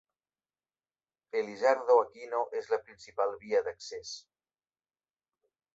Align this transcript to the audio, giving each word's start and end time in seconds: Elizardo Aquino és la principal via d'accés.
Elizardo 1.41 1.99
Aquino 2.05 2.41
és 2.63 2.73
la 2.75 2.81
principal 2.89 3.39
via 3.45 3.65
d'accés. 3.69 4.19